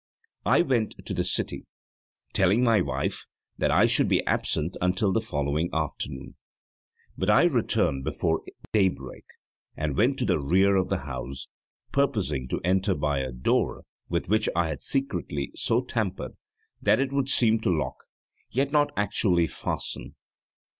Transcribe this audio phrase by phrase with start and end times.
[0.47, 1.67] I went to the city,
[2.33, 3.27] telling my wife
[3.59, 6.37] that I should be absent until the following afternoon.
[7.19, 8.41] But I returned before
[8.73, 9.25] daybreak
[9.77, 11.49] and went to the rear of the house,
[11.91, 16.35] purposing to enter by a door with which I had secretly so tampered
[16.81, 18.05] that it would seem to lock,
[18.49, 20.15] yet not actually fasten.